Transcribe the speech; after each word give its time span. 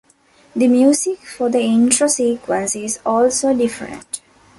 The 0.55 0.67
music 0.67 1.19
for 1.19 1.51
the 1.51 1.59
intro 1.61 2.07
sequence 2.07 2.75
is 2.75 2.99
also 3.05 3.55
different. 3.55 4.19